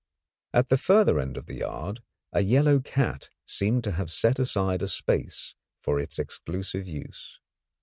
At 0.51 0.69
the 0.69 0.79
further 0.79 1.19
end 1.19 1.37
of 1.37 1.45
the 1.45 1.57
yard 1.57 2.01
a 2.33 2.41
yellow 2.41 2.79
cat 2.79 3.29
seemed 3.45 3.83
to 3.83 3.91
have 3.91 4.09
set 4.09 4.39
aside 4.39 4.81
a 4.81 4.87
space 4.87 5.53
for 5.79 5.99
its 5.99 6.17
exclusive 6.17 6.87
use. 6.87 7.39